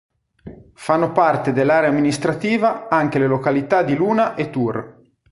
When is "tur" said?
4.49-4.99